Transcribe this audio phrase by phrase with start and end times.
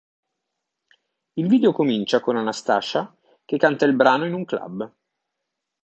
[1.33, 3.15] Il video comincia con Anastacia
[3.45, 4.91] che canta il brano in un club.